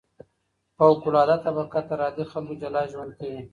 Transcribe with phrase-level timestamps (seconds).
[0.77, 3.41] فوق العاده طبقه تر عادي خلګو جلا ژوند کوي.